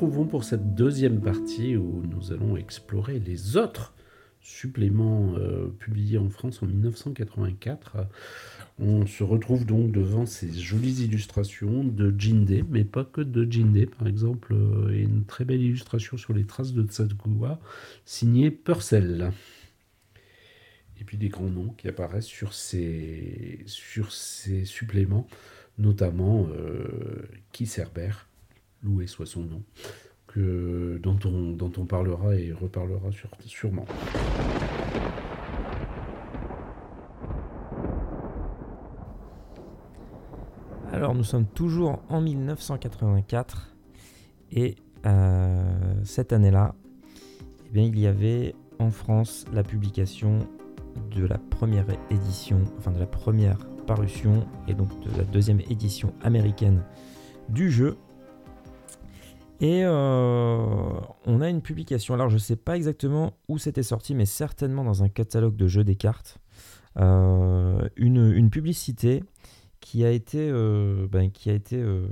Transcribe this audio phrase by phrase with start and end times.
[0.00, 3.92] retrouvons pour cette deuxième partie où nous allons explorer les autres
[4.40, 8.06] suppléments euh, publiés en France en 1984.
[8.78, 13.90] On se retrouve donc devant ces jolies illustrations de Jinde, mais pas que de Jinde.
[13.98, 17.60] Par exemple, euh, une très belle illustration sur les traces de Tsadgua,
[18.06, 19.32] signée Purcell.
[20.98, 25.28] Et puis des grands noms qui apparaissent sur ces, sur ces suppléments,
[25.76, 27.28] notamment euh,
[27.76, 28.29] Herbert,
[28.82, 29.62] loué soit son nom,
[30.26, 33.10] que, dont, on, parlera et reparlera
[33.46, 33.86] sûrement.
[40.92, 43.74] Alors nous sommes toujours en 1984
[44.52, 44.76] et
[45.06, 46.74] euh, cette année-là,
[47.74, 50.40] eh il y avait en France la publication
[51.14, 56.12] de la première édition, enfin de la première parution et donc de la deuxième édition
[56.22, 56.82] américaine
[57.48, 57.96] du jeu.
[59.60, 64.14] Et euh, on a une publication, alors je ne sais pas exactement où c'était sorti,
[64.14, 66.38] mais certainement dans un catalogue de jeux des cartes,
[66.98, 69.22] euh, une, une, publicité
[69.80, 72.06] qui a été, euh, ben, qui a été euh,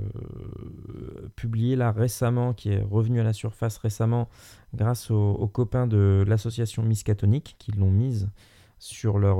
[1.75, 4.29] là récemment, qui est revenu à la surface récemment
[4.75, 8.29] grâce aux, copains de l'association Miskatonic qui l'ont mise
[8.77, 9.39] sur leur,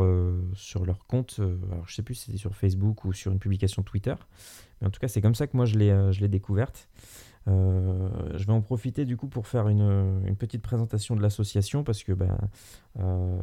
[0.55, 1.39] sur leur compte.
[1.71, 4.15] alors je sais plus si c'était sur Facebook ou sur une publication Twitter,
[4.81, 6.89] mais en tout cas c'est comme ça que moi je l'ai découverte.
[7.47, 12.03] Euh, je vais en profiter du coup pour faire une, petite présentation de l'association parce
[12.03, 12.37] que ben,
[12.99, 13.37] euh,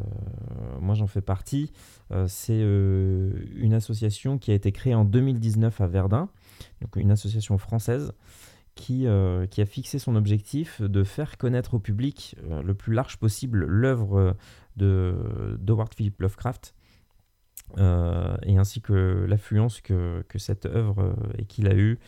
[0.81, 1.73] moi j'en fais partie.
[2.13, 6.29] Euh, c'est une association qui a été créée en 2019 à Verdun,
[6.81, 8.13] donc une association française
[8.75, 9.07] qui,
[9.51, 14.37] qui, a fixé son objectif de faire connaître au public le plus large possible l'œuvre
[14.77, 16.75] de d'Howard Philip Lovecraft.
[17.77, 21.99] Et ainsi que l'affluence que, cette œuvre et qu'il a eu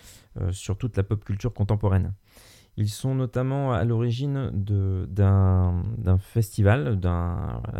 [0.40, 2.12] euh, sur toute la pop culture contemporaine.
[2.76, 7.00] Ils sont notamment à l'origine d'un festival,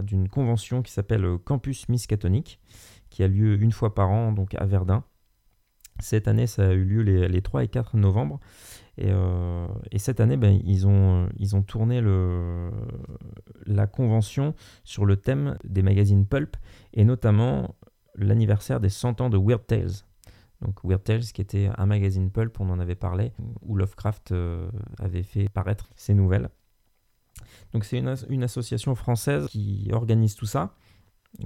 [0.03, 2.59] d'une convention qui s'appelle Campus Miskatonic,
[3.11, 5.05] qui a lieu une fois par an donc à Verdun.
[6.01, 8.41] Cette année, ça a eu lieu les, 3 et 4 novembre.
[8.99, 9.67] Et, euh,
[9.97, 11.29] cette année, ben, ils, ont,
[11.67, 12.03] tourné
[13.67, 14.55] la convention
[14.85, 16.57] sur le thème des magazines Pulp,
[16.93, 17.77] et notamment
[18.17, 20.05] l'anniversaire des 100 ans de Weird Tales.
[20.61, 23.33] Donc Weird Tales, qui était un magazine pulp, on en avait parlé,
[23.63, 26.49] où Lovecraft euh, avait fait paraître ses nouvelles.
[27.73, 30.75] Donc c'est une, association française qui organise tout ça.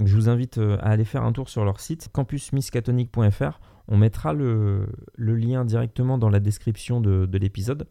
[0.00, 3.60] Je vous invite euh, à aller faire un tour sur leur site, campusmiskatonic.fr.
[3.88, 4.87] On mettra le,
[5.19, 7.88] lien directement dans la description de, l'épisode.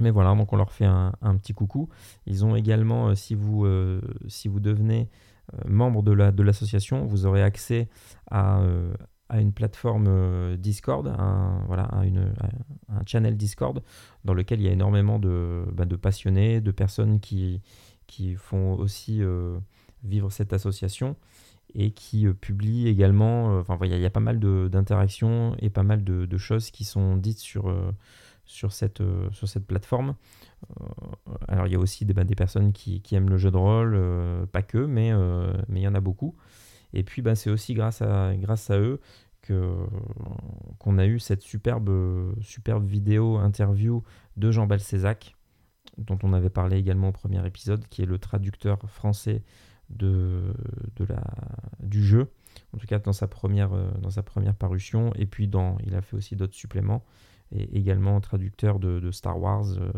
[0.00, 1.88] Mais voilà, donc on leur fait un, petit coucou.
[2.26, 3.66] Ils ont également, euh, si, vous,
[4.28, 5.08] si vous devenez
[5.66, 7.88] membre de l'association, vous aurez accès
[8.30, 8.60] à,
[9.34, 13.82] une plateforme euh, Discord, un, voilà, un channel Discord
[14.24, 17.60] dans lequel il y a énormément de, bah, passionnés, de personnes qui,
[18.36, 19.58] font aussi euh,
[20.02, 21.16] vivre cette association
[21.74, 26.04] et qui euh, publient également, enfin il y, a pas mal d'interactions et pas mal
[26.04, 27.74] de, choses qui sont dites sur,
[28.44, 29.02] sur, cette,
[29.32, 30.14] sur cette plateforme.
[31.48, 33.56] alors il y a aussi des, bah, des personnes qui, qui, aiment le jeu de
[33.56, 35.12] rôle, pas que, mais
[35.68, 36.36] mais il y en a beaucoup.
[36.94, 39.00] Et puis, bah, c'est aussi grâce à, grâce à eux
[40.78, 44.02] qu'on a eu cette superbe, superbe vidéo interview
[44.36, 45.36] de Jean Balcézac,
[45.96, 49.42] dont on avait parlé également au premier épisode, qui est le traducteur français
[49.90, 50.52] de,
[50.96, 51.22] de la,
[51.80, 52.30] du jeu,
[52.72, 55.12] en tout cas dans sa première, dans sa première parution.
[55.14, 57.04] Et puis, dans, il a fait aussi d'autres suppléments,
[57.52, 59.90] et également traducteur de, Star Wars euh,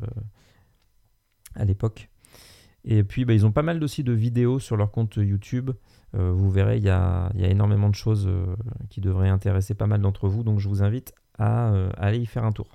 [1.54, 2.10] à l'époque.
[2.84, 5.70] Et puis, bah, ils ont pas mal aussi de vidéos sur leur compte YouTube.
[6.14, 8.56] Euh, vous verrez, il y a, énormément de choses euh,
[8.88, 10.42] qui devraient intéresser pas mal d'entre vous.
[10.42, 12.68] Donc, je vous invite à, euh, aller y faire un tour.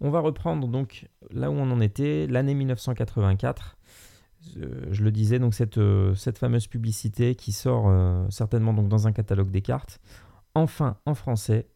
[0.00, 3.76] On va reprendre donc là où on en était, l'année 1984.
[4.90, 5.80] Je le disais, donc cette,
[6.14, 7.92] cette fameuse publicité qui sort
[8.30, 10.00] certainement donc dans un catalogue des cartes.
[10.54, 11.68] Enfin, en français,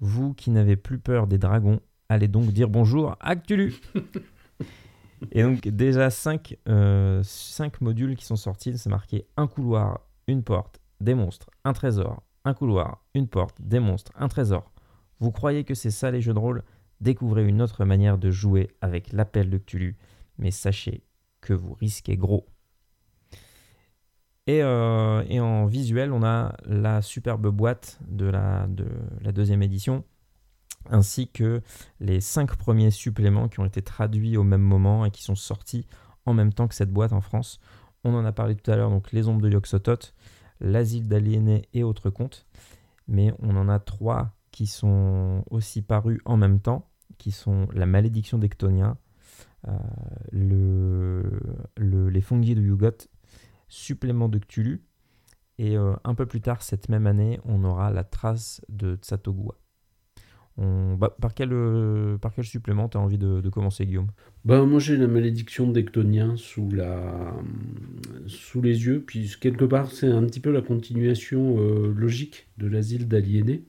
[0.00, 3.74] vous qui n'avez plus peur des dragons, allez donc dire bonjour à Cthulhu.
[5.32, 7.22] Et donc déjà 5 euh,
[7.80, 12.54] modules qui sont sortis, c'est marqué un couloir, une porte, des monstres, un trésor, un
[12.54, 14.72] couloir, une porte, des monstres, un trésor.
[15.18, 16.62] Vous croyez que c'est ça les jeux de rôle?
[17.00, 19.96] Découvrez une autre manière de jouer avec l'appel de Cthulhu,
[20.38, 21.02] mais sachez
[21.40, 22.46] que vous risquez gros.
[24.46, 28.86] Et, euh, et, en visuel, on a la superbe boîte de la, de
[29.20, 30.04] la deuxième édition
[30.88, 31.62] ainsi que
[32.00, 35.86] les cinq premiers suppléments qui ont été traduits au même moment et qui sont sortis
[36.26, 37.60] en même temps que cette boîte en France.
[38.04, 40.12] On en a parlé tout à l'heure, donc Les Ombres de Yoxotot,
[40.60, 42.46] L'Asile d'aliénés et autres contes.
[43.08, 46.88] Mais on en a trois qui sont aussi parus en même temps,
[47.18, 48.96] qui sont La malédiction d'Ectonien,
[50.32, 51.22] le,
[51.78, 53.08] Les Fungi de Yugot,
[53.68, 54.82] Supplément de Cthulhu,
[55.58, 59.60] et un peu plus tard cette même année, on aura La trace de Tsatogua.
[60.60, 64.08] Bah, par, quel, euh, par quel supplément tu as envie de, commencer, Guillaume?
[64.44, 67.34] Bah, Moi, j'ai la malédiction d'Ectonien sous, la...
[68.26, 69.02] sous les yeux.
[69.06, 73.64] Puis, quelque part, c'est un petit peu la continuation euh, logique de l'asile d'aliénés.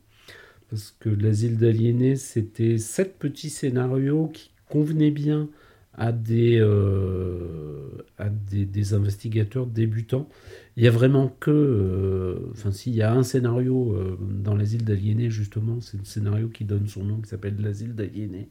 [0.70, 5.50] Parce que l'asile d'aliénés, c'était sept petits scénarios qui convenaient bien
[5.94, 10.30] à des, euh, à des, des, investigateurs débutants.
[10.78, 14.86] Il y a vraiment que, euh, enfin s'il y a un scénario euh, dans l'asile
[14.86, 18.50] d'aliénés justement, c'est le scénario qui donne son nom, qui s'appelle l'asile d'aliénés,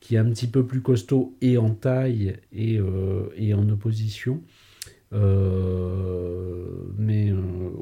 [0.00, 2.78] qui est un petit peu plus costaud et en taille et,
[3.36, 4.42] et en opposition.
[6.98, 7.32] Mais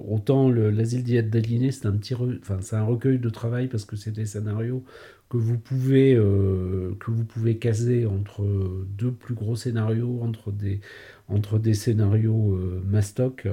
[0.08, 4.12] autant l'asile d'aliénés, c'est un petit, enfin c'est un recueil de travail parce que c'est
[4.12, 4.84] des scénarios
[5.34, 8.44] que vous pouvez euh, que vous pouvez caser entre
[8.96, 10.80] deux plus gros scénarios, entre des
[11.28, 13.48] entre des scénarios euh, mastoc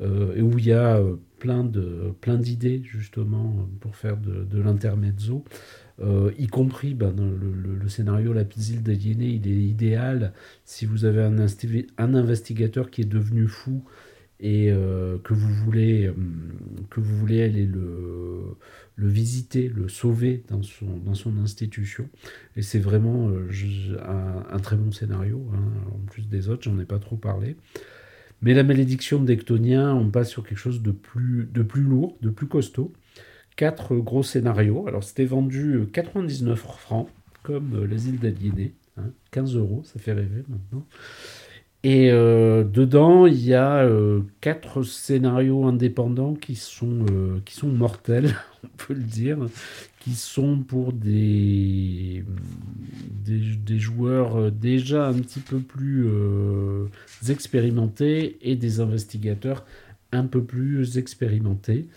[0.00, 1.00] euh, et où il y a
[1.38, 5.44] plein de plein d'idées justement pour faire de l'intermezzo.
[6.38, 10.32] Y compris ben, le, scénario La Pisile d'aliéné, il est idéal
[10.64, 11.36] si vous avez un,
[11.98, 13.84] un investigateur qui est devenu fou
[14.42, 14.68] et
[15.22, 16.10] que vous voulez
[16.88, 18.56] que vous voulez aller le
[19.00, 22.08] le visiter, le sauver dans son, dans son institution.
[22.56, 25.42] Et c'est vraiment euh, un, très bon scénario.
[25.54, 25.62] Hein.
[25.94, 27.56] En plus des autres, j'en ai pas trop parlé.
[28.42, 32.28] Mais la malédiction d'Ectonien, on passe sur quelque chose de plus, de plus lourd, de
[32.28, 32.92] plus costaud.
[33.60, 34.86] Quatre gros scénarios.
[34.88, 37.08] Alors c'était vendu 99 euh, francs,
[37.42, 38.72] comme euh, l'asile d'aliénés.
[39.32, 39.58] 15 hein.
[39.58, 40.86] euros, ça fait rêver maintenant.
[41.84, 47.04] Et euh, dedans, il y a euh, quatre scénarios indépendants qui sont,
[47.64, 48.34] mortels,
[48.64, 49.36] on peut le dire,
[49.98, 52.24] qui sont pour des,
[53.26, 56.08] des, joueurs déjà un petit peu plus
[57.28, 59.66] expérimentés et des investigateurs
[60.12, 61.88] un peu plus expérimentés.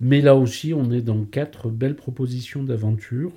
[0.00, 3.32] Mais là aussi, on est dans quatre belles propositions d'aventure.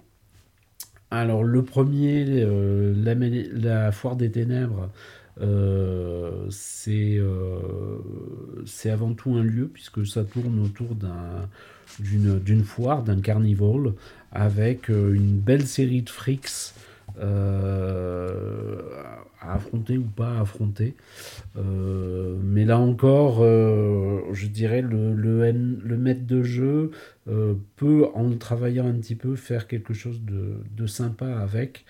[1.11, 4.89] Alors, le premier, la, la, Foire des Ténèbres,
[5.41, 6.49] euh,
[6.87, 7.99] euh,
[8.65, 10.95] c'est avant tout un lieu, puisque ça tourne autour
[11.99, 13.93] d'une foire, d'un carnival,
[14.31, 16.73] avec euh, une belle série de frics
[19.41, 20.95] à affronter ou pas à affronter.
[22.59, 26.91] Mais là encore, je dirais, le, le, le, maître de jeu
[27.77, 31.85] peut, en travaillant un petit peu, faire quelque chose de, de sympa avec.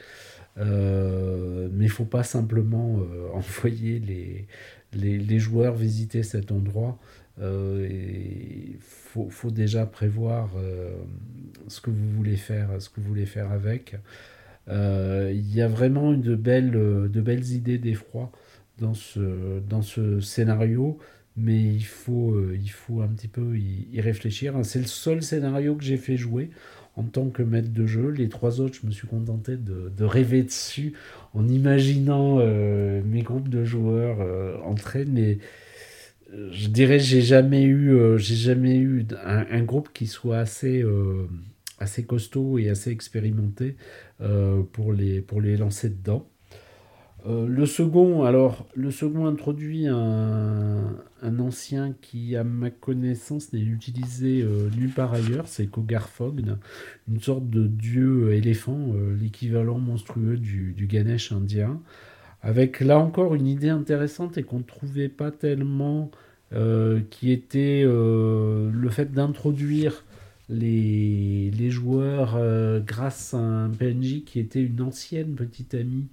[0.59, 4.47] Euh, mais il faut pas simplement euh, envoyer les,
[4.93, 6.99] les, joueurs visiter cet endroit.
[7.41, 10.49] Euh, il faut, faut, déjà prévoir
[11.67, 13.95] ce que vous voulez faire, ce que vous voulez faire avec.
[14.67, 18.31] Il y a vraiment de belles, de belles idées d'effroi
[18.79, 20.97] dans ce, dans ce scénario,
[21.37, 24.53] mais il faut, il faut un petit peu y, réfléchir.
[24.63, 26.49] C'est le seul scénario que j'ai fait jouer
[26.99, 28.09] en tant que maître de jeu.
[28.09, 30.93] Les trois autres, je me suis contenté de, rêver dessus
[31.33, 35.37] en imaginant euh, mes groupes de joueurs euh, entrer, mais
[36.33, 40.83] euh, je dirais j'ai jamais eu j'ai jamais eu un, groupe qui soit assez
[41.79, 43.77] assez costaud et assez expérimenté
[44.73, 46.28] pour les pour les lancer dedans.
[47.27, 48.25] Euh, le second,
[49.25, 50.95] introduit un,
[51.39, 56.57] ancien qui, à ma connaissance, n'est utilisé euh, nulle part ailleurs, c'est Kogarfogn,
[57.09, 61.81] une sorte de dieu éléphant, euh, l'équivalent monstrueux du, Ganesh indien,
[62.41, 66.11] avec là encore une idée intéressante et qu'on ne trouvait pas tellement,
[67.11, 70.03] qui était le fait d'introduire
[70.49, 72.39] les, les, joueurs
[72.83, 76.07] grâce à un PNJ qui était une ancienne petite amie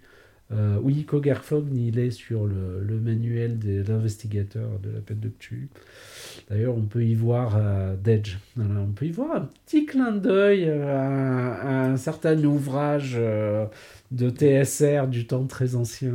[0.52, 5.68] euh, oui, Kogarfogn, il est sur le, manuel de l'investigateur de la peine de Cthulhu.
[6.48, 8.36] D'ailleurs, on peut y voir euh, Dedge.
[8.56, 13.66] on peut y voir un petit clin d'œil à, un certain ouvrage euh,
[14.12, 16.14] de TSR du temps très ancien.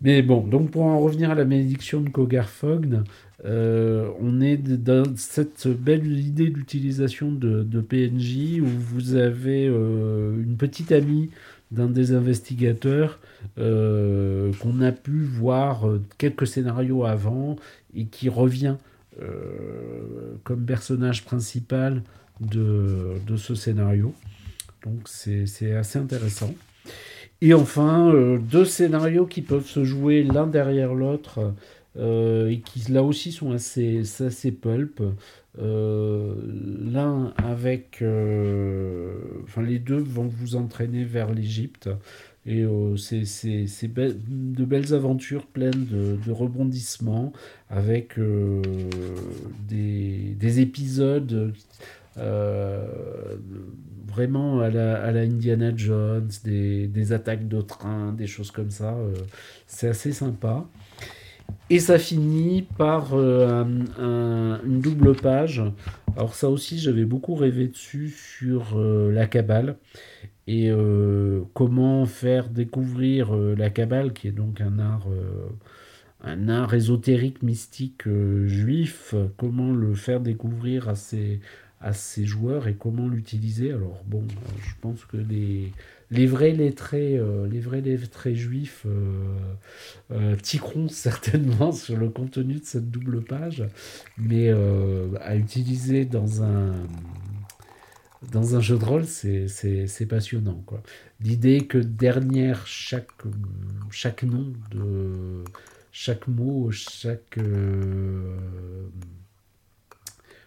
[0.00, 3.02] Mais bon, donc pour en revenir à la malédiction de Kogarfogn,
[3.44, 11.30] on est dans cette belle idée d'utilisation de, PNJ où vous avez une petite amie
[11.70, 13.18] d'un des investigateurs
[13.58, 17.56] euh, qu'on a pu voir euh, quelques scénarios avant
[17.94, 18.76] et qui revient
[19.20, 22.02] euh, comme personnage principal
[22.40, 24.14] de, de ce scénario.
[24.84, 26.54] Donc c'est assez intéressant.
[27.40, 31.52] Et enfin, deux scénarios qui peuvent se jouer l'un derrière l'autre
[31.98, 34.56] et qui là aussi sont assez, assez.
[35.58, 38.02] L'un avec...
[39.44, 41.88] Enfin, les deux vont vous entraîner vers l'Égypte.
[42.44, 42.64] Et
[42.96, 47.32] c'est de belles aventures pleines de, rebondissements
[47.70, 48.18] avec
[49.68, 51.52] des, des, épisodes
[54.16, 58.70] vraiment à la, à la, Indiana Jones, des, des attaques de train, des choses comme
[58.70, 58.94] ça.
[58.94, 59.14] Euh,
[59.66, 60.66] c'est assez sympa.
[61.68, 63.64] Et ça finit par euh,
[64.64, 65.62] une double page.
[66.16, 69.76] Alors ça aussi, j'avais beaucoup rêvé dessus sur euh, la Kabbale
[70.48, 70.70] et
[71.54, 75.08] comment faire découvrir la Kabbale, qui est donc un art,
[76.22, 78.04] un art ésotérique mystique
[78.44, 79.16] juif.
[79.38, 81.40] Comment le faire découvrir à ses,
[81.80, 83.72] à ses joueurs et comment l'utiliser?
[83.72, 85.72] Alors bon, euh, je pense que les,
[86.10, 88.86] les vrais lettrés, euh, les vrais lettrés juifs
[90.10, 93.64] euh, tiqueront certainement sur le contenu de cette double page,
[94.18, 94.50] mais
[95.20, 96.74] à utiliser dans un
[98.32, 100.64] dans un jeu de rôle, c'est passionnant.
[101.20, 103.10] L'idée que derrière chaque,
[103.90, 105.44] chaque nom, de,
[105.92, 107.38] chaque mot, chaque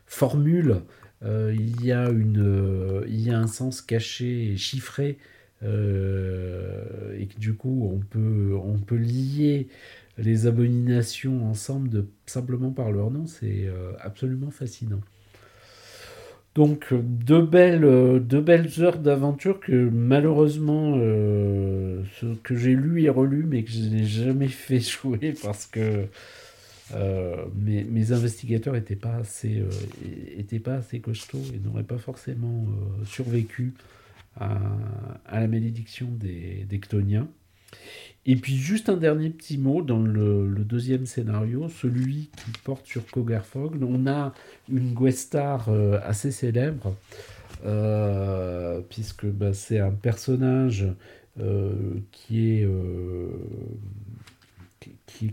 [0.05, 0.81] formule
[1.23, 5.17] euh, il, y a une, euh, il y a un sens caché et chiffré
[5.63, 9.67] euh, et que du coup on peut, on peut lier
[10.17, 13.69] les abominations ensemble de, simplement par leur nom, c'est
[14.01, 14.99] absolument fascinant.
[16.55, 23.45] Donc deux belles, deux belles heures d'aventure que malheureusement ce que j'ai lu et relu
[23.47, 26.07] mais que je n'ai jamais fait jouer parce que
[26.95, 32.65] euh, mais mes investigateurs n'étaient pas, assez, euh, pas assez costauds et n'auraient pas forcément
[32.67, 33.73] euh, survécu
[34.39, 36.81] à, la malédiction des, des
[38.25, 43.05] Et puis juste un dernier petit mot dans le, deuxième scénario, celui qui porte sur
[43.07, 43.81] Kogarfog.
[43.81, 44.33] On a
[44.71, 45.69] une Guestar
[46.03, 46.95] assez célèbre,
[48.89, 50.87] puisque bah, c'est un personnage
[52.11, 52.67] qui, est,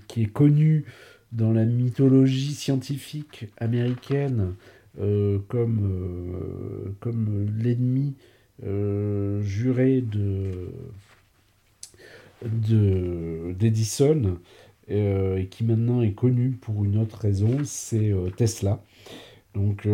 [0.08, 0.84] qui, est connu
[1.32, 4.54] dans la mythologie scientifique américaine
[4.98, 10.70] euh, comme, euh, comme l'ennemi euh, juré de
[12.42, 14.38] d'Edison
[14.88, 18.82] et qui maintenant est connu pour une autre raison, c'est Tesla.
[19.54, 19.88] Donc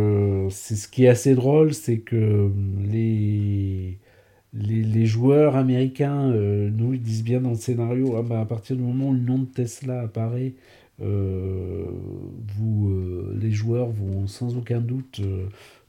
[0.50, 2.50] c'est ce qui est assez drôle, c'est que
[2.90, 3.98] les,
[4.52, 9.08] les, joueurs américains nous disent bien dans le scénario, ah bah, à partir du moment
[9.08, 10.54] où le nom de Tesla apparaît
[11.02, 11.86] euh,
[12.56, 15.46] vous, euh, les joueurs vont sans aucun doute euh,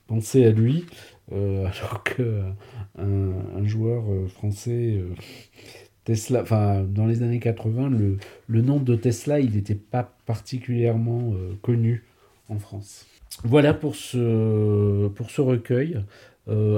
[0.07, 0.85] penser à lui,
[1.31, 2.55] alors qu'un
[2.97, 5.01] un joueur français
[6.03, 11.33] Tesla, enfin, dans les années 80, le, le nom de Tesla, il n'était pas particulièrement
[11.61, 12.03] connu
[12.49, 13.05] en France.
[13.43, 16.03] Voilà pour ce, pour ce recueil.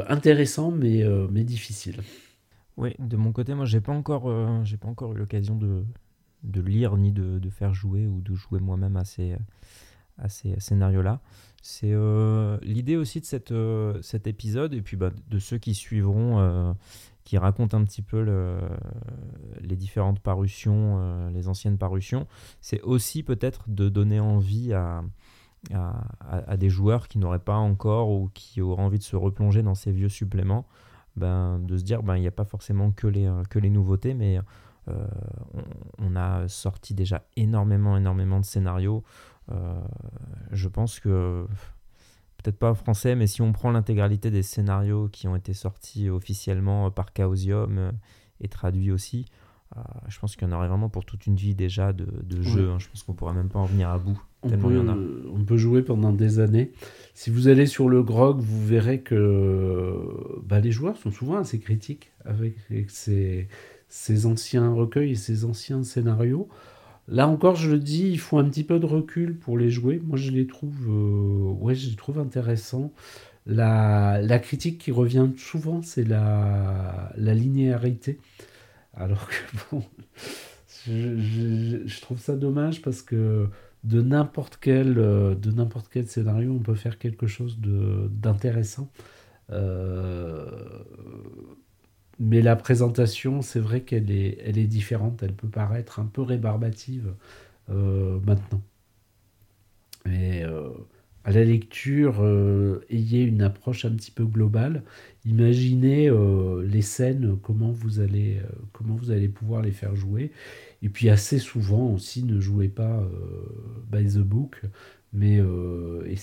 [0.08, 2.02] intéressant, mais, mais difficile.
[2.78, 5.84] Oui, de mon côté, moi, j'ai pas encore, j'ai pas encore eu l'occasion de,
[6.46, 9.36] de lire ni de, de, faire jouer ou de jouer moi-même à ces,
[10.18, 11.20] à ces scénarios-là.
[11.68, 15.74] C'est euh, l'idée aussi de cette, euh, cet épisode et puis bah, de ceux qui
[15.74, 16.72] suivront, euh,
[17.24, 18.60] qui racontent un petit peu le,
[19.62, 22.28] les différentes parutions, les anciennes parutions.
[22.62, 25.04] C'est aussi peut-être de donner envie à,
[25.72, 29.74] à, des joueurs qui n'auraient pas encore ou qui auraient envie de se replonger dans
[29.74, 30.68] ces vieux suppléments,
[31.16, 34.14] ben, de se dire ben, il n'y a pas forcément que les, que les nouveautés,
[34.14, 34.40] mais
[34.88, 35.08] euh,
[35.98, 39.04] on, a sorti déjà énormément, énormément de scénarios.
[39.52, 39.80] Euh,
[40.52, 41.46] je pense que
[42.38, 46.92] peut-être pas français, mais si on prend l'intégralité des scénarios qui ont été sortis officiellement
[46.92, 47.92] par Chaosium
[48.42, 49.26] et traduits aussi,
[49.76, 52.06] euh, je pense qu'il y en aurait vraiment pour toute une vie déjà de,
[52.42, 52.70] jeux.
[52.70, 52.78] Hein.
[52.80, 54.20] Je pense qu'on pourrait même pas en venir à bout.
[54.44, 56.72] On peut, on peut, jouer pendant des années.
[57.16, 60.00] Si vous allez sur le grog, vous verrez que
[60.44, 62.56] bah, les joueurs sont souvent assez critiques avec
[62.90, 63.48] ces,
[63.88, 66.48] ces anciens recueils et ces anciens scénarios.
[67.08, 70.02] Là encore, je le dis, il faut un petit peu de recul pour les jouer.
[70.04, 72.92] Moi, je les trouve, euh, ouais, je les trouve intéressants.
[73.46, 78.20] La, critique qui revient souvent, c'est la, linéarité.
[78.96, 79.36] Alors que
[79.72, 79.84] bon,
[80.88, 83.48] je, trouve ça dommage parce que
[83.84, 85.54] de n'importe quel, euh, de
[85.92, 88.90] quel scénario, on peut faire quelque chose d'intéressant.
[89.52, 90.50] Euh,
[92.20, 95.22] mais la présentation, c'est vrai qu'elle est, elle est différente.
[95.24, 97.14] Elle peut paraître un peu rébarbative
[97.70, 98.62] euh, maintenant.
[100.06, 100.70] Mais euh,
[101.24, 104.84] à la lecture, euh, ayez une approche un petit peu globale.
[105.26, 106.12] Imaginez
[106.64, 108.40] les scènes, comment vous, allez,
[108.74, 110.32] comment vous allez pouvoir les faire jouer.
[110.84, 113.04] Et puis assez souvent aussi, ne jouez pas
[113.92, 114.62] by the book,
[115.14, 115.42] mais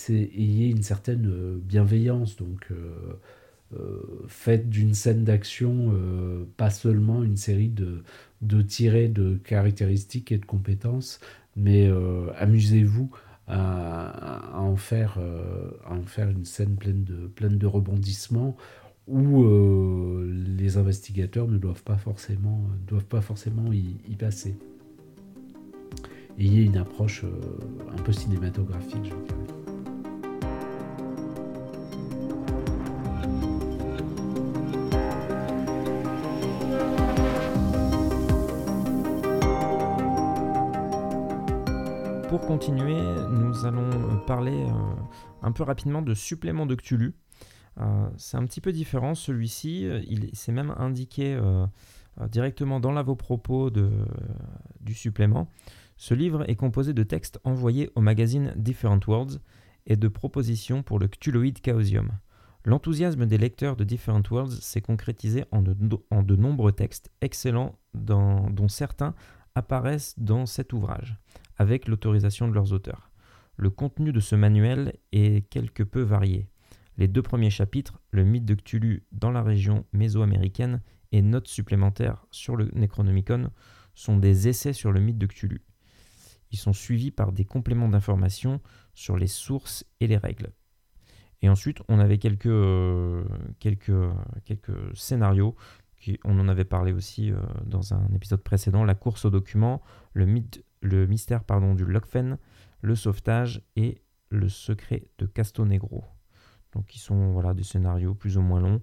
[0.08, 2.37] ayez une certaine bienveillance.
[2.37, 2.68] Donc,
[4.28, 5.94] faites d'une scène d'action
[6.56, 8.02] pas seulement une série de,
[8.42, 8.62] de
[9.08, 11.20] de caractéristiques et de compétences,
[11.56, 11.90] mais
[12.38, 13.10] amusez-vous
[13.48, 15.18] à, en faire,
[15.86, 18.56] à en faire une scène pleine de, pleine de rebondissements
[19.08, 24.56] où euh, les investigateurs ne doivent pas forcément, doivent pas forcément y, passer.
[26.38, 29.51] Ayez une approche euh, un peu cinématographique, je dirais.
[42.52, 44.94] Continuer, nous allons parler euh,
[45.40, 47.14] un peu rapidement de supplément de Cthulhu.
[47.80, 49.14] Euh, c'est un petit peu différent.
[49.14, 51.40] Celui-ci, euh, il s'est même indiqué
[52.30, 55.49] directement dans l'avant-propos du supplément.
[55.97, 59.40] Ce livre est composé de textes envoyés au magazine Different Worlds
[59.87, 62.11] et de propositions pour le Cthulhuid Chaosium.
[62.66, 69.14] L'enthousiasme des lecteurs de Different Worlds s'est concrétisé en de, nombreux textes excellents dont certains
[69.54, 71.18] apparaissent dans cet ouvrage,
[71.56, 73.11] avec l'autorisation de leurs auteurs.
[73.56, 76.49] Le contenu de ce manuel est quelque peu varié.
[76.97, 82.26] Les deux premiers chapitres, le mythe de Cthulhu dans la région mésoaméricaine et notes supplémentaires
[82.30, 83.50] sur le Necronomicon,
[83.94, 85.62] sont des essais sur le mythe de Cthulhu.
[86.50, 88.61] Ils sont suivis par des compléments d'informations
[88.94, 90.52] sur les sources et les règles.
[91.40, 93.25] Et ensuite, on avait quelques, euh,
[94.94, 95.56] scénarios.
[96.02, 98.82] Qui, on en avait parlé aussi euh, dans un épisode précédent.
[98.82, 99.82] La course aux documents,
[100.14, 100.26] le,
[101.06, 102.38] mystère pardon, du Lockfen,
[102.80, 106.04] le sauvetage et le secret de Castonegro.
[106.73, 108.82] Donc ils sont voilà, des scénarios plus ou moins longs.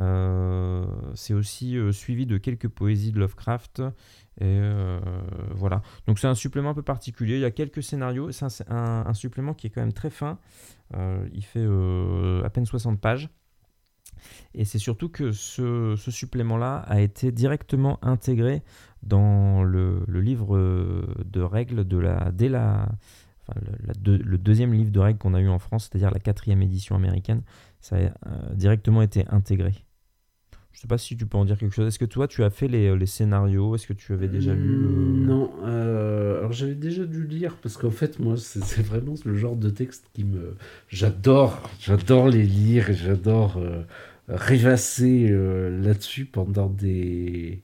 [0.00, 3.82] Euh, c'est aussi euh, suivi de quelques poésies de Lovecraft.
[4.40, 5.82] Voilà.
[6.06, 7.34] Donc c'est un supplément un peu particulier.
[7.34, 8.32] Il y a quelques scénarios.
[8.32, 10.38] C'est un, supplément qui est quand même très fin.
[10.94, 11.66] il fait
[12.42, 13.28] à peine 60 pages.
[14.54, 18.62] Et c'est surtout que ce, supplément-là a été directement intégré
[19.02, 20.58] dans le, le, livre
[21.24, 22.88] de règles de la, dès la,
[24.04, 27.42] le, deuxième livre de règles qu'on a eu en France, c'est-à-dire la quatrième édition américaine,
[27.80, 28.10] ça a euh,
[28.54, 29.72] directement été intégré.
[30.72, 31.86] Je ne sais pas si tu peux en dire quelque chose.
[31.86, 33.76] Est-ce que toi, tu as fait les, les scénarios?
[33.76, 35.50] Est-ce que tu avais déjà lu mmh, Non.
[35.62, 39.70] Euh, alors, j'avais déjà dû lire parce qu'en fait, moi, c'est vraiment le genre de
[39.70, 40.56] texte qui me.
[40.88, 41.70] J'adore.
[41.78, 43.84] J'adore les lire et j'adore euh,
[44.28, 47.62] rêvasser là-dessus pendant des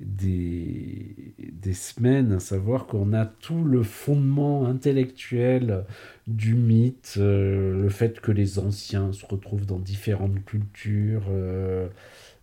[0.00, 5.84] des, des semaines, à savoir qu'on a tout le fondement intellectuel
[6.26, 11.24] du mythe, euh, le fait que les anciens se retrouvent dans différentes cultures.
[11.30, 11.88] Euh,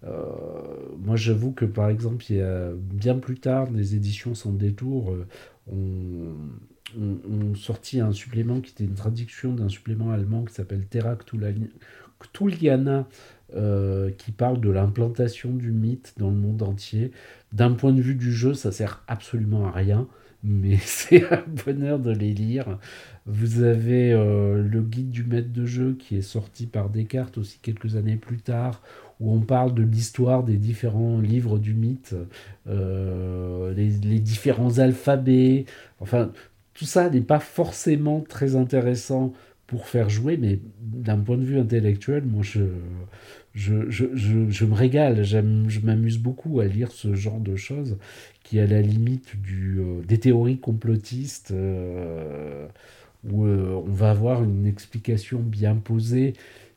[0.03, 0.25] euh,
[0.99, 5.15] moi, j'avoue que par exemple, il y a bien plus tard, des éditions sans détour
[5.71, 6.35] ont,
[7.55, 11.15] sorti un supplément qui était une traduction d'un supplément allemand qui s'appelle Terra
[12.19, 13.07] Cthulhiana
[13.55, 17.11] euh, qui parle de l'implantation du mythe dans le monde entier.
[17.51, 20.07] D'un point de vue du jeu, ça sert absolument à rien,
[20.43, 22.79] mais c'est un bonheur de les lire.
[23.25, 27.59] Vous avez euh, le guide du maître de jeu qui est sorti par Descartes aussi
[27.61, 28.81] quelques années plus tard,
[29.19, 32.15] où on parle de l'histoire des différents livres du mythe,
[32.67, 35.65] euh, les, les, différents alphabets.
[35.99, 36.31] Enfin,
[36.73, 39.33] tout ça n'est pas forcément très intéressant
[39.67, 42.61] pour faire jouer, mais d'un point de vue intellectuel, moi je,
[43.53, 47.97] je, je, je, me régale, je m'amuse beaucoup à lire ce genre de choses
[48.43, 52.67] qui à la limite du, euh, des théories complotistes euh,
[53.25, 56.33] où euh, on va avoir une explication bien posée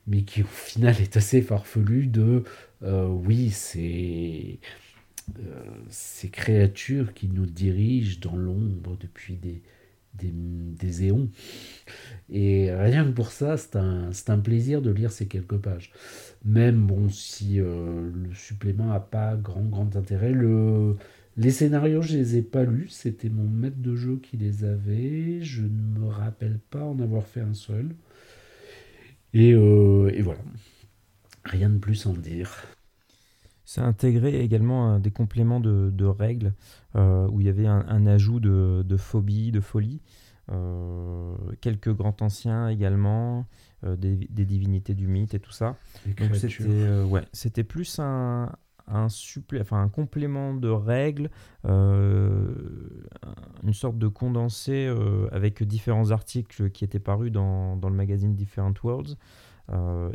[0.07, 2.43] mais qui au final est assez farfelue de
[2.81, 4.59] oui c'est
[5.89, 9.63] ces créatures qui nous dirigent dans l'ombre depuis des,
[10.17, 11.29] des, éons.
[12.29, 15.91] Et rien que pour ça, c'est un, plaisir de lire ces quelques pages.
[16.43, 20.95] Même bon, si euh, le supplément n'a pas grand, grand intérêt, le,
[21.37, 22.89] les scénarios, je les ai pas lus.
[22.89, 25.41] C'était mon maître de jeu qui les avait.
[25.41, 27.89] Je ne me rappelle pas en avoir fait un seul.
[29.33, 30.41] Et, euh, et voilà.
[31.43, 32.65] Rien de plus à en dire.
[33.65, 36.53] Ça a intégré également euh, des compléments de, de règles
[36.95, 40.01] euh, où il y avait un, un ajout de, de, phobie, de folie.
[40.51, 43.47] Euh, quelques grands anciens également,
[43.83, 45.75] des, des, divinités du mythe et tout ça.
[46.05, 48.51] Donc c'était ouais, c'était plus un,
[48.87, 51.31] un, supplé, enfin, un complément de règles,
[51.63, 52.13] une
[53.73, 54.87] sorte de condensé
[55.31, 59.17] avec différents articles qui étaient parus dans, dans le magazine Different Worlds.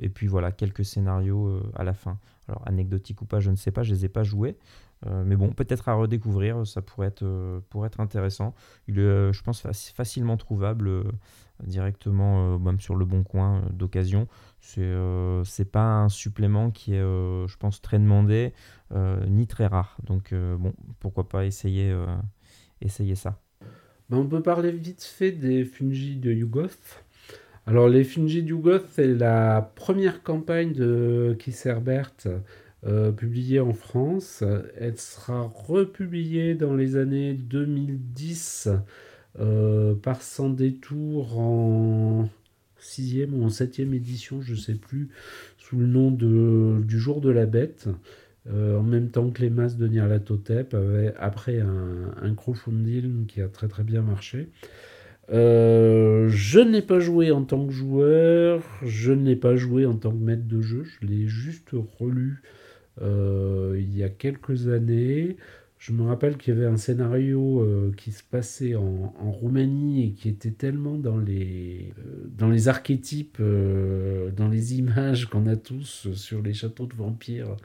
[0.01, 2.19] et puis voilà, quelques scénarios à la fin.
[2.51, 4.57] Alors, anecdotique ou pas, je ne sais pas, je ne les ai pas joués.
[5.07, 8.55] mais bon, peut-être à redécouvrir, ça pourrait être, être intéressant.
[8.89, 9.63] Il est, je pense,
[9.95, 11.05] facilement trouvable
[11.63, 14.27] directement, même sur le bon coin d'occasion.
[14.61, 14.93] C'est
[15.45, 18.53] c'est pas un supplément qui est, je pense, très demandé
[19.29, 19.97] ni très rare.
[20.03, 21.97] Donc, bon, pourquoi pas essayer,
[22.81, 23.39] essayer ça.
[24.09, 27.05] Ben, on peut parler vite fait des fungi de Yugoth.
[27.67, 32.13] Alors, les fungi de Yugoth, c'est la première campagne de Kisserbert
[32.87, 34.43] euh, publiée en France.
[34.79, 38.69] Elle sera republiée dans les années 2010
[39.39, 42.29] euh, par Sans Détour en
[42.79, 45.11] sixième ou en septième édition, je ne sais plus,
[45.59, 47.89] sous le nom de, du Jour de la Bête.
[48.49, 50.75] Euh, en même temps que les masses de Nyarlathotep,
[51.19, 52.35] après un, un,
[53.29, 54.49] qui a très très bien marché.
[55.31, 60.11] Euh, je n'ai pas joué en tant que joueur, je n'ai pas joué en tant
[60.11, 62.43] que maître de jeu, je l'ai juste relu
[63.01, 65.37] euh, il y a quelques années.
[65.79, 67.67] Je me rappelle qu'il y avait un scénario
[67.97, 71.95] qui se passait en, en, Roumanie et qui était tellement dans les,
[72.37, 77.57] dans les archétypes, dans les images qu'on a tous sur les châteaux de vampires,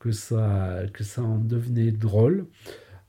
[0.00, 2.44] que ça, que ça en devenait drôle.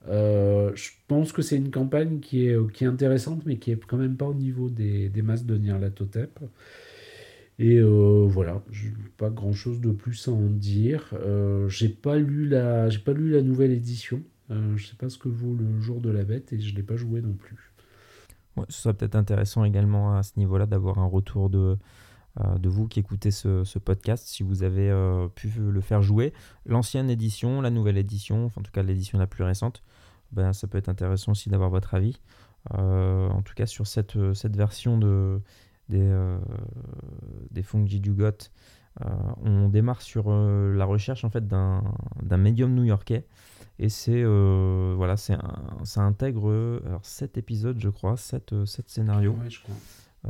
[0.08, 3.86] Euh, je pense que c'est une campagne qui est, qui est intéressante, mais qui est
[3.86, 6.40] quand même pas au niveau des, des masses de Nyarlathotep.
[7.60, 8.64] Et euh, voilà,
[9.18, 11.10] pas grand chose de plus à en dire.
[11.14, 14.22] Euh, j'ai pas lu la, j'ai pas lu la nouvelle édition.
[14.52, 16.84] Euh, je sais pas ce que vaut le jour de la bête et je l'ai
[16.84, 17.72] pas joué non plus.
[18.70, 21.76] ce serait peut-être intéressant également à ce niveau-là d'avoir un retour de, euh,
[22.40, 26.34] de vous qui écoutez ce, podcast, si vous avez euh, pu le faire jouer.
[26.66, 29.84] L'ancienne édition, la nouvelle édition, enfin, en tout cas l'édition la plus récente,
[30.32, 32.20] ben, ça peut être intéressant aussi d'avoir votre avis.
[32.74, 35.42] Euh, en tout cas sur cette, cette version de,
[35.90, 36.38] des,
[37.52, 38.52] des Fungi du Goth,
[39.44, 41.84] on démarre sur la recherche en fait d'un
[42.38, 43.26] médium new-yorkais
[43.80, 45.36] et c'est voilà c'est
[45.84, 49.76] ça intègre alors 7 épisodes je crois 7, 7 scénarios je crois.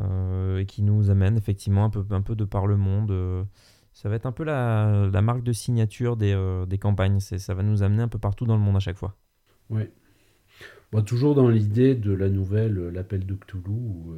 [0.02, 3.12] Euh, et qui nous amène effectivement un peu, un peu de par le monde.
[3.12, 3.44] Euh,
[3.92, 7.20] ça va être un peu la, marque de signature des, euh, des campagnes.
[7.20, 9.16] Ça va nous amener un peu partout dans le monde à chaque fois.
[9.70, 9.84] Oui.
[11.06, 14.16] toujours dans l'idée de la nouvelle L'appel de Cthulhu, où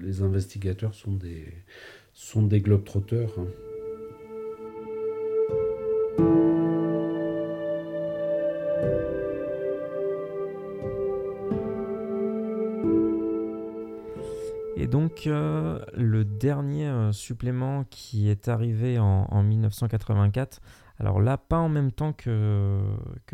[0.00, 1.46] les investigateurs sont des,
[2.14, 3.38] sont des globetrotters.
[3.38, 3.46] Hein.
[15.30, 20.60] Le dernier euh, supplément qui est arrivé en, 1984,
[20.98, 22.80] alors là, pas en même temps que,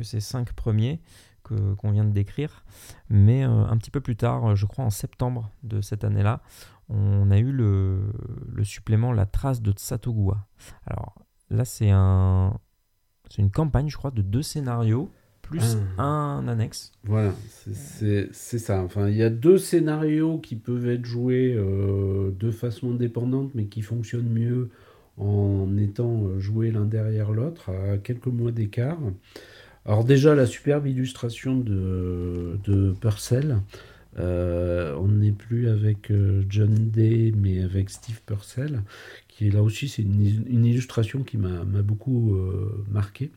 [0.02, 1.00] ces cinq premiers
[1.42, 2.64] qu'on vient de décrire,
[3.10, 6.40] mais euh, un petit peu plus tard, je crois en septembre de cette année-là,
[6.88, 8.12] on a eu le,
[8.48, 10.46] le, supplément La Trace de Tsatogua.
[10.86, 11.14] Alors
[11.50, 12.58] là, c'est un,
[13.38, 15.10] une campagne, je crois, de deux scénarios
[15.42, 16.02] plus ah.
[16.02, 16.92] un annexe.
[17.04, 17.34] Voilà,
[17.72, 18.82] c'est ça.
[18.82, 23.66] Enfin, il y a deux scénarios qui peuvent être joués euh, de façon indépendante, mais
[23.66, 24.70] qui fonctionnent mieux
[25.18, 28.98] en étant euh, joués l'un derrière l'autre, à quelques mois d'écart.
[29.84, 33.58] Alors déjà, la superbe illustration de, de Purcell.
[34.18, 36.12] Euh, on n'est plus avec
[36.48, 38.82] John Day, mais avec Steve Purcell,
[39.26, 42.36] qui est là aussi, c'est une, une, illustration qui m'a beaucoup
[42.90, 43.30] marqué.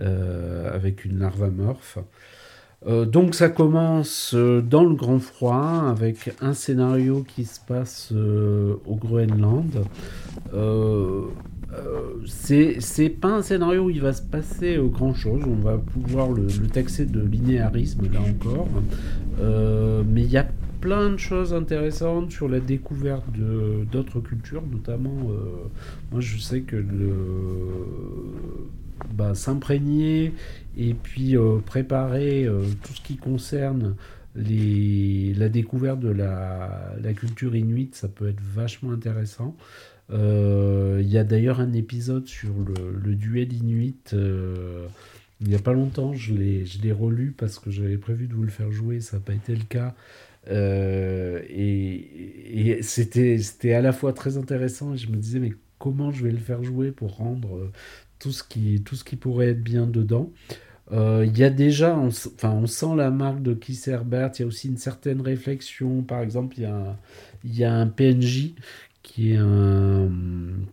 [0.00, 1.98] Euh, avec une larve amorphe.
[2.86, 8.10] Euh, donc ça commence euh, dans le grand froid avec un scénario qui se passe
[8.10, 9.84] au Groenland.
[12.26, 16.46] c'est pas un scénario où il va se passer grand chose, on va pouvoir le,
[16.68, 18.68] taxer de linéarisme là encore,
[20.06, 20.46] mais il y a
[20.80, 23.26] plein de choses intéressantes sur la découverte
[23.92, 25.28] d'autres cultures, notamment
[26.10, 27.12] moi je sais que le
[29.12, 30.32] bah, s'imprégner
[30.76, 33.96] et puis euh, préparer euh, tout ce qui concerne
[34.34, 39.54] la découverte de la, culture inuite, ça peut être vachement intéressant.
[40.10, 44.14] Euh, il y a d'ailleurs un épisode sur le, le duel inuit.
[44.14, 48.50] il n'y a pas longtemps, je l'ai relu parce que j'avais prévu de vous le
[48.50, 49.94] faire jouer, ça n'a pas été le cas.
[50.50, 51.58] et,
[52.78, 56.32] et c'était à la fois très intéressant et je me disais mais comment je vais
[56.32, 57.70] le faire jouer pour rendre
[58.22, 60.30] tout ce qui, tout ce qui pourrait être bien dedans.
[60.92, 64.42] Euh, il y a déjà, on, enfin, on sent la marque de Keith Herbert, il
[64.42, 66.02] y a aussi une certaine réflexion.
[66.02, 66.96] Par exemple, il y a,
[67.44, 68.54] y a un PNJ
[69.02, 70.08] qui est un,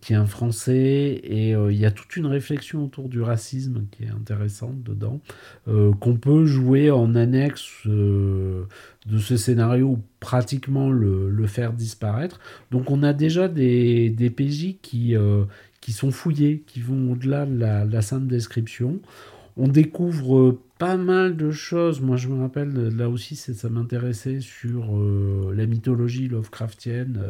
[0.01, 3.85] qui est un Français et euh, il y a toute une réflexion autour du racisme
[3.89, 5.19] qui est intéressante dedans,
[5.67, 8.67] euh, qu'on peut jouer en annexe de
[9.17, 12.39] ce scénario pratiquement le, le, faire disparaître.
[12.69, 15.15] Donc on a déjà des, des PJ qui,
[15.81, 18.99] qui sont fouillés, qui vont au-delà de la, simple description.
[19.57, 22.01] on découvre pas mal de choses.
[22.01, 24.97] Moi, je me rappelle, là aussi, ça m'intéressait sur
[25.53, 27.21] la mythologie Lovecraftienne.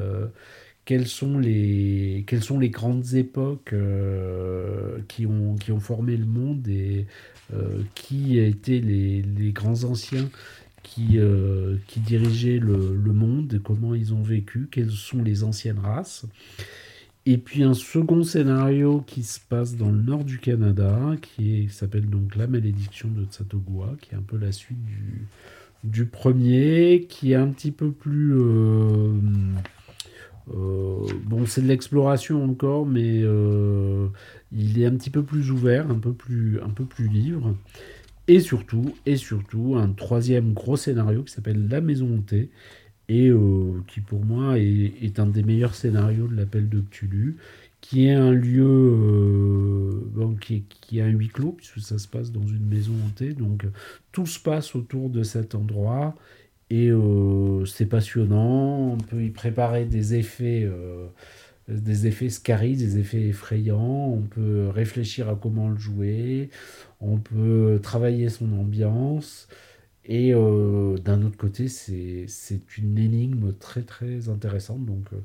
[0.86, 3.74] quelles, sont les, quelles sont les grandes époques
[5.08, 7.08] qui, ont, qui ont formé le monde et
[7.96, 10.30] qui a été les, les grands anciens
[10.84, 15.80] qui, euh, qui dirigeaient le, le, monde, comment ils ont vécu, quelles sont les anciennes
[15.80, 16.26] races.
[17.30, 22.10] Et puis un second scénario qui se passe dans le nord du Canada, qui s'appelle
[22.10, 24.80] donc La malédiction de Tsatogua, qui est un peu la suite
[25.84, 28.34] du, premier, qui est un petit peu plus...
[28.34, 29.13] Euh,
[30.56, 33.20] euh, bon, c'est de l'exploration encore, mais
[34.52, 37.54] il est un petit peu plus ouvert, un peu plus, un peu plus libre.
[38.28, 42.50] Et surtout, et surtout, un troisième gros scénario qui s'appelle La Maison Hantée,
[43.10, 47.38] et euh, qui pour moi est, un des meilleurs scénarios de l'appel de Cthulhu,
[47.82, 52.32] qui est un lieu euh, qui, qui, a un huis clos, puisque ça se passe
[52.32, 53.34] dans une maison hantée.
[53.34, 53.65] Donc
[54.12, 56.15] tout se passe autour de cet endroit,
[56.69, 58.93] et euh, c'est passionnant.
[58.93, 60.69] On peut y préparer des effets
[61.67, 66.50] des effets des effets effrayants, on peut réfléchir à comment le jouer,
[67.00, 69.48] on peut travailler son ambiance,
[70.10, 74.84] et euh, d'un autre côté, c'est une énigme très très intéressante.
[74.84, 75.17] Donc euh,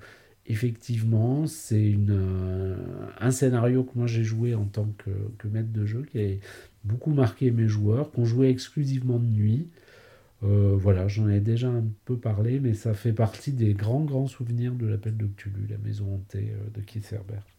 [0.46, 2.76] effectivement, c'est euh,
[3.18, 6.28] un scénario que moi j'ai joué en tant que, maître de jeu, qui a
[6.84, 9.68] beaucoup marqué mes joueurs, qu'on jouait exclusivement de nuit.
[10.42, 14.74] Voilà, j'en ai déjà un peu parlé, mais ça fait partie des grands, grands souvenirs
[14.74, 17.53] de l'appel de Cthulhu, la maison hantée de Keith Herbert.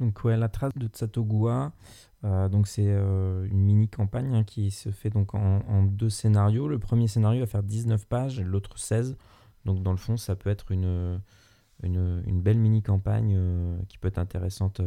[0.00, 1.72] Donc ouais, la trace de Tsatogua,
[2.24, 6.68] euh, c'est une mini campagne hein, qui se fait donc en, deux scénarios.
[6.68, 9.16] Le premier scénario va faire 19 pages, l'autre 16.
[9.66, 11.20] Donc dans le fond, ça peut être une,
[11.82, 13.38] belle mini campagne
[13.88, 14.80] qui peut être intéressante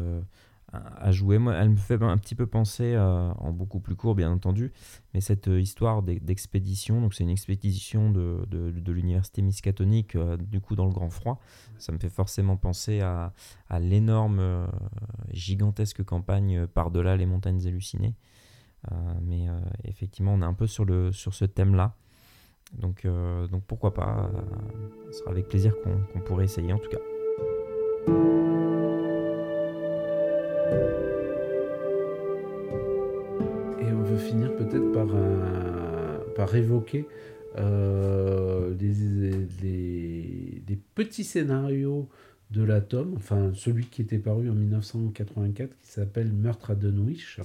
[0.74, 1.38] à jouer.
[1.38, 4.74] Moi, elle me fait un petit peu penser, euh, en beaucoup plus court bien entendu,
[5.14, 10.62] mais cette euh, histoire d'expédition, donc c'est une expédition de, de, l'université miskatonique, euh, du
[10.62, 11.40] coup dans le grand froid,
[11.78, 13.34] ça me fait forcément penser à,
[13.70, 14.68] à l'énorme,
[15.32, 18.16] gigantesque campagne par-delà les montagnes hallucinées.
[19.22, 19.48] mais
[19.84, 21.96] effectivement, on est un peu sur, le, sur ce thème-là.
[22.74, 23.06] Donc,
[23.52, 24.30] donc pourquoi pas,
[25.12, 28.43] ce sera avec plaisir qu'on pourrait essayer en tout cas.
[34.18, 35.08] Finir peut-être par,
[36.36, 37.08] par évoquer
[37.58, 39.48] euh, des,
[40.96, 42.10] petits scénarios
[42.52, 47.40] de l'atome, enfin celui qui était paru en 1984 qui s'appelle Meurtre à Dunwich.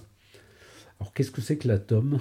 [1.01, 2.19] Alors qu'est-ce que c'est que l'atome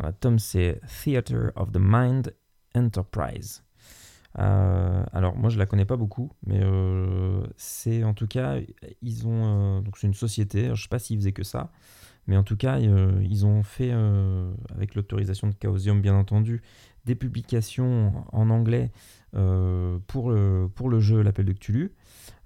[0.00, 2.34] L'atome c'est Theater of the Mind
[2.74, 3.62] Enterprise.
[4.38, 8.56] Euh, alors moi je la connais pas beaucoup, mais euh, c'est en tout cas
[9.00, 10.74] ils ont euh, donc c'est une société.
[10.74, 11.70] Je sais pas s'ils faisaient que ça,
[12.26, 13.92] mais en tout cas ils ont fait
[14.74, 16.62] avec l'autorisation de Chaosium bien entendu
[17.04, 18.90] des publications en anglais
[19.32, 21.92] pour le pour le jeu l'appel de Cthulhu.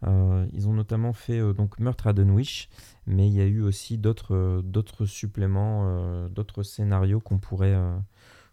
[0.05, 2.69] ils ont notamment fait donc Meurtre à Dunwich,
[3.07, 7.77] mais il y a eu aussi d'autres d'autres suppléments, d'autres scénarios qu'on pourrait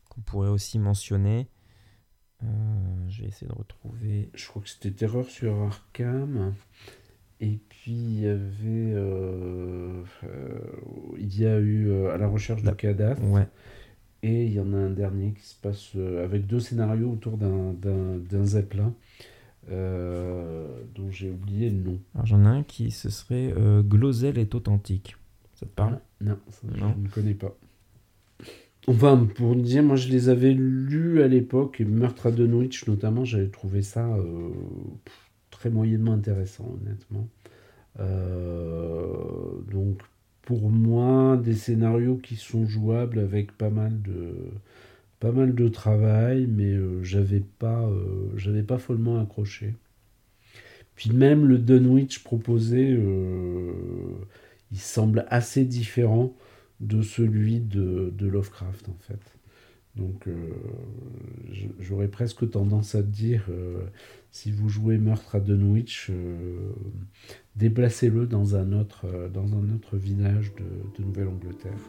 [0.09, 1.49] qu'on pourrait aussi mentionner.
[2.43, 2.47] Euh,
[3.07, 4.29] je vais essayer de retrouver.
[4.33, 6.53] Je crois que c'était Terreur sur Arkham.
[7.41, 8.93] Et puis il y avait.
[8.93, 10.59] Euh, euh,
[11.17, 13.23] il y a eu À la recherche de cadavre.
[13.29, 13.47] Ouais.
[14.23, 15.91] Et il y en a un dernier qui se passe
[16.23, 18.93] avec deux scénarios autour d'un zeppelin.
[19.69, 21.99] dont j'ai oublié le nom.
[22.15, 25.15] Alors j'en ai un qui ce serait Glosel est authentique.
[25.53, 25.99] Ça te parle?
[26.21, 26.37] Non,
[26.73, 27.55] je ne connais pas.
[28.87, 33.25] Enfin, pour dire, moi je les avais lus à l'époque, et Meurtre à Dunwich notamment,
[33.25, 34.49] j'avais trouvé ça euh,
[35.69, 37.27] moyennement intéressant, honnêtement.
[37.99, 40.01] Euh, donc,
[40.41, 44.33] pour moi, des scénarios qui sont jouables avec pas mal de,
[45.19, 47.89] pas mal de travail, mais euh, j'avais pas,
[48.35, 49.73] j'avais pas follement accroché.
[50.95, 52.97] Puis même le Dunwich proposé,
[54.71, 56.33] il semble assez différent
[56.79, 59.34] de celui de, Lovecraft en fait.
[59.95, 60.33] Donc euh,
[61.79, 63.85] j'aurais presque tendance à dire, euh,
[64.31, 66.73] si vous jouez Meurtre à Dunwich, euh,
[67.55, 69.07] déplacez-le dans un autre
[69.93, 70.53] village
[70.97, 71.79] de Nouvelle-Angleterre.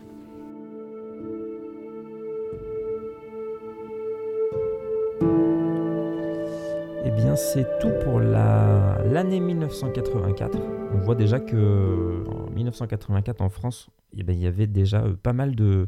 [7.09, 10.59] Eh bien, c'est tout pour l'année 1984.
[10.93, 15.15] On voit déjà que en 1984 en France, eh ben, il y avait déjà euh,
[15.15, 15.87] pas mal de,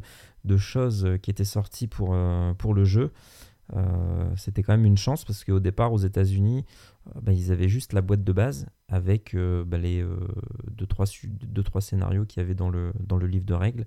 [0.55, 3.11] choses qui étaient sorties pour, euh, pour le jeu.
[4.37, 6.63] c'était quand même une chance parce qu'au départ, aux États-Unis,
[7.21, 10.05] bah, ils avaient juste la boîte de base avec bah, les
[10.73, 13.85] 2-3 scénarios qu'il y avait dans le, dans le livre de règles.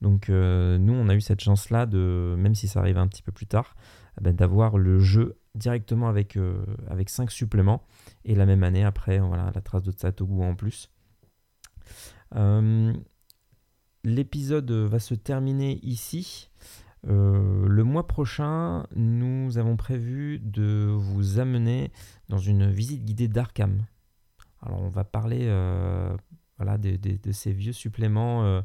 [0.00, 3.30] Donc nous, on a eu cette chance-là, de, même si ça arrive un petit peu
[3.30, 3.76] plus tard,
[4.20, 6.38] bah, d'avoir le jeu directement avec,
[6.88, 7.82] avec 5 suppléments.
[8.24, 10.90] Et la même année, après, voilà, la trace de Satogu en plus.
[14.04, 16.50] L'épisode va se terminer ici.
[17.08, 21.92] Euh, le mois prochain, nous avons prévu de vous amener
[22.28, 23.84] dans une visite guidée d'Arkham.
[24.60, 26.16] Alors, on va parler euh,
[26.58, 28.62] voilà, de, ces vieux suppléments, euh,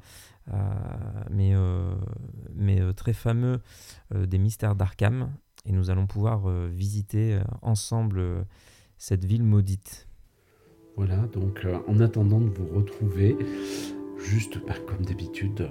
[1.29, 3.61] mais très fameux
[4.13, 5.31] des mystères d'Arkham.
[5.67, 8.45] Et nous allons pouvoir visiter ensemble
[8.97, 10.07] cette ville maudite.
[10.95, 13.35] Voilà, donc en attendant de vous retrouver,
[14.17, 15.69] juste pas comme d'habitude,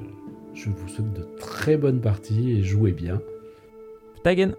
[0.54, 3.20] je vous souhaite de très bonnes parties et jouez bien.
[4.22, 4.54] Tagen